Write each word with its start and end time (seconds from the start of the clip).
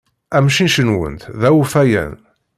Amcic-nwent 0.37 1.21
d 1.39 1.41
awfayan. 1.49 2.15